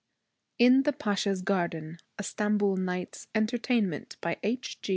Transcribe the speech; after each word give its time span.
IN 0.57 0.81
THE 0.81 0.93
PASHA'S 0.93 1.43
GARDEN 1.43 1.99
A 2.17 2.23
STAMBOUL 2.23 2.75
NIGHT'S 2.77 3.27
ENTERTAINMENT 3.35 4.17
BY 4.19 4.37
H. 4.41 4.79